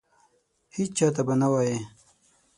هیچا 0.75 1.07
ته 1.15 1.21
به 1.27 1.33
نه 1.41 1.47
وایې! 1.51 1.77